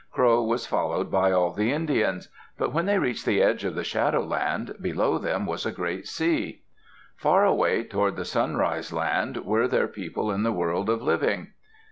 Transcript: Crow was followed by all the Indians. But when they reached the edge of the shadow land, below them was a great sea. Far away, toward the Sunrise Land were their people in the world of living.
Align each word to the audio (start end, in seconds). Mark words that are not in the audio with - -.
Crow 0.09 0.41
was 0.43 0.65
followed 0.65 1.11
by 1.11 1.31
all 1.31 1.51
the 1.53 1.71
Indians. 1.71 2.27
But 2.57 2.73
when 2.73 2.87
they 2.87 2.97
reached 2.97 3.23
the 3.23 3.39
edge 3.43 3.63
of 3.63 3.75
the 3.75 3.83
shadow 3.83 4.23
land, 4.23 4.73
below 4.81 5.19
them 5.19 5.45
was 5.45 5.63
a 5.63 5.71
great 5.71 6.07
sea. 6.07 6.63
Far 7.15 7.45
away, 7.45 7.83
toward 7.83 8.15
the 8.15 8.25
Sunrise 8.25 8.91
Land 8.91 9.45
were 9.45 9.67
their 9.67 9.87
people 9.87 10.31
in 10.31 10.41
the 10.41 10.51
world 10.51 10.89
of 10.89 11.03
living. 11.03 11.49